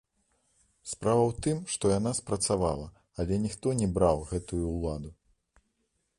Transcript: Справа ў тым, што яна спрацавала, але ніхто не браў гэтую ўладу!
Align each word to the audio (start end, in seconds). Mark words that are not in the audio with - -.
Справа 0.93 1.23
ў 1.29 1.33
тым, 1.47 1.57
што 1.75 1.85
яна 1.99 2.13
спрацавала, 2.21 2.87
але 3.25 3.41
ніхто 3.45 3.67
не 3.83 3.87
браў 3.99 4.17
гэтую 4.35 4.65
ўладу! 4.75 5.15